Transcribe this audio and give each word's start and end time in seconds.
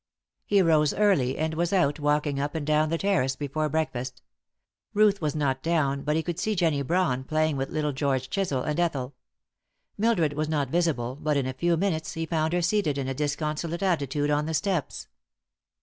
He 0.47 0.63
rose 0.63 0.95
early, 0.95 1.37
and 1.37 1.53
was 1.53 1.71
out 1.71 1.99
walking 1.99 2.39
up 2.39 2.55
and 2.55 2.65
down 2.65 2.89
the 2.89 2.97
terrace 2.97 3.35
before 3.35 3.69
breakfast. 3.69 4.23
Ruth 4.95 5.21
was 5.21 5.35
not 5.35 5.61
down, 5.61 6.01
but 6.01 6.15
he 6.15 6.23
could 6.23 6.39
see 6.39 6.55
Jennie 6.55 6.81
Brawn 6.81 7.23
playing 7.23 7.55
with 7.55 7.69
little 7.69 7.91
George 7.91 8.27
Chisel 8.31 8.63
and 8.63 8.79
Ethel. 8.79 9.13
Mildred 9.99 10.33
was 10.33 10.49
not 10.49 10.69
visible, 10.71 11.15
but 11.21 11.37
in 11.37 11.45
a 11.45 11.53
few 11.53 11.77
minutes 11.77 12.13
he 12.13 12.25
found 12.25 12.51
her 12.53 12.63
seated 12.63 12.97
in 12.97 13.07
a 13.07 13.13
disconsolate 13.13 13.83
attitude 13.83 14.31
on 14.31 14.47
the 14.47 14.55
steps. 14.55 15.07